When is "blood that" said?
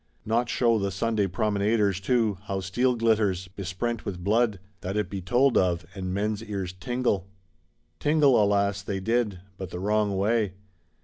4.23-4.97